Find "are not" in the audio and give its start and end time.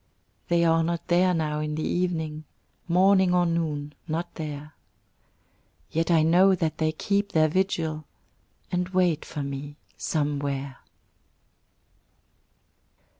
0.63-1.09